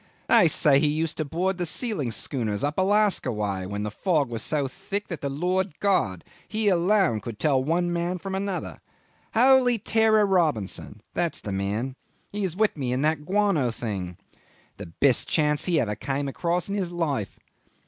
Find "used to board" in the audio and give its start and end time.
0.87-1.59